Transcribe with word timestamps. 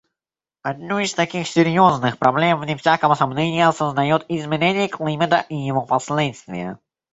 Одну 0.63 0.97
из 0.97 1.13
таких 1.13 1.45
серьезных 1.47 2.17
проблем, 2.17 2.59
вне 2.59 2.75
всякого 2.75 3.13
сомнения, 3.13 3.71
создает 3.71 4.25
изменение 4.29 4.87
климата 4.87 5.45
и 5.47 5.55
его 5.55 5.85
последствия. 5.85 6.79